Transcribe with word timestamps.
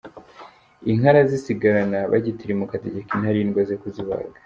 Inka 0.91 1.07
arazisigarana, 1.11 1.99
bagitirimuka 2.11 2.73
ategeka 2.75 3.09
Intarindwa 3.15 3.61
ze 3.67 3.75
kuzibaga. 3.81 4.37